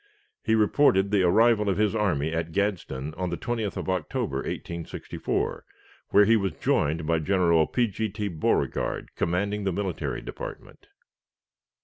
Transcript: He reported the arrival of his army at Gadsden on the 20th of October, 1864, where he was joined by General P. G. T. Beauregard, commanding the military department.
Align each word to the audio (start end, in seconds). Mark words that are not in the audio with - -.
He 0.43 0.55
reported 0.55 1.11
the 1.11 1.21
arrival 1.21 1.69
of 1.69 1.77
his 1.77 1.93
army 1.93 2.33
at 2.33 2.51
Gadsden 2.53 3.13
on 3.17 3.29
the 3.29 3.37
20th 3.37 3.77
of 3.77 3.87
October, 3.87 4.37
1864, 4.37 5.63
where 6.09 6.25
he 6.25 6.35
was 6.35 6.53
joined 6.53 7.05
by 7.05 7.19
General 7.19 7.67
P. 7.67 7.85
G. 7.85 8.09
T. 8.09 8.27
Beauregard, 8.27 9.11
commanding 9.15 9.63
the 9.63 9.71
military 9.71 10.21
department. 10.23 10.87